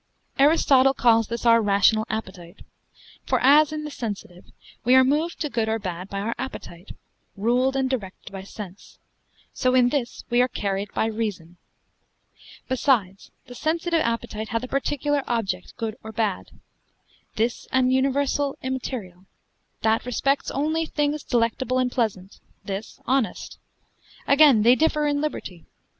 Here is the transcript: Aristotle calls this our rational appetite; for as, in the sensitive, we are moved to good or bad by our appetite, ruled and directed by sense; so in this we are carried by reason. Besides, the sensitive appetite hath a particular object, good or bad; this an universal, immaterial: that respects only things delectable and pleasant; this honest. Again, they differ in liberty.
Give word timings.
Aristotle 0.39 0.95
calls 0.95 1.27
this 1.27 1.45
our 1.45 1.61
rational 1.61 2.07
appetite; 2.09 2.63
for 3.27 3.39
as, 3.39 3.71
in 3.71 3.83
the 3.83 3.91
sensitive, 3.91 4.45
we 4.83 4.95
are 4.95 5.03
moved 5.03 5.39
to 5.41 5.47
good 5.47 5.69
or 5.69 5.77
bad 5.77 6.09
by 6.09 6.19
our 6.21 6.33
appetite, 6.39 6.95
ruled 7.37 7.75
and 7.75 7.87
directed 7.87 8.31
by 8.31 8.41
sense; 8.41 8.97
so 9.53 9.75
in 9.75 9.89
this 9.89 10.23
we 10.31 10.41
are 10.41 10.47
carried 10.47 10.91
by 10.95 11.05
reason. 11.05 11.57
Besides, 12.67 13.29
the 13.45 13.53
sensitive 13.53 14.01
appetite 14.01 14.49
hath 14.49 14.63
a 14.63 14.67
particular 14.67 15.23
object, 15.27 15.77
good 15.77 15.95
or 16.03 16.11
bad; 16.11 16.49
this 17.35 17.67
an 17.71 17.91
universal, 17.91 18.57
immaterial: 18.63 19.25
that 19.83 20.03
respects 20.07 20.49
only 20.49 20.87
things 20.87 21.21
delectable 21.23 21.77
and 21.77 21.91
pleasant; 21.91 22.39
this 22.65 22.99
honest. 23.05 23.59
Again, 24.27 24.63
they 24.63 24.73
differ 24.73 25.05
in 25.05 25.21
liberty. 25.21 25.65